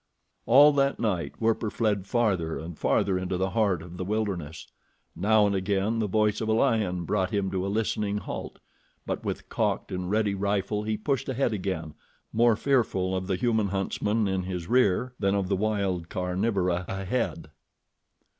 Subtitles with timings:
[0.47, 4.65] All that night Werper fled farther and farther into the heart of the wilderness.
[5.15, 8.57] Now and again the voice of a lion brought him to a listening halt;
[9.05, 11.93] but with cocked and ready rifle he pushed ahead again,
[12.33, 17.51] more fearful of the human huntsmen in his rear than of the wild carnivora ahead.